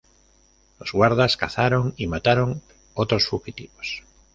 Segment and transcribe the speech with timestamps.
[0.79, 2.63] Los guardas cazaron y mataron
[2.95, 4.01] otros fugitivos.